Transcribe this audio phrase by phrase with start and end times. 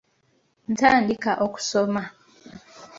[0.73, 2.03] Ntandika okusoma.